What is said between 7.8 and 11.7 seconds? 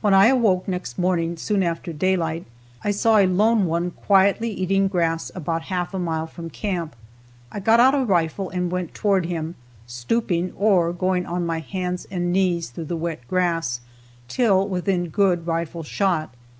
a rifle and went toward him, stooping or going on my